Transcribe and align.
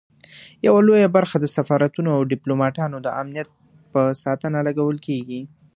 یوه 0.67 0.79
لویه 0.87 1.09
برخه 1.15 1.37
د 1.39 1.45
سفارتونو 1.55 2.09
او 2.17 2.21
ډیپلوماټانو 2.33 2.97
د 3.01 3.07
امنیت 3.21 3.49
په 3.91 4.01
ساتنه 4.23 4.57
لګول 4.67 4.97
کیږي. 5.07 5.41